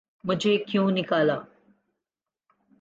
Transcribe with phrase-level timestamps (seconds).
[0.23, 1.37] ''مجھے کیوں نکالا‘‘۔